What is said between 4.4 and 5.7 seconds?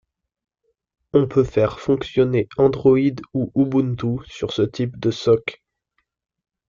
ce type de Soc.